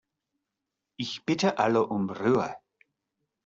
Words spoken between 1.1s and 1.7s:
bitte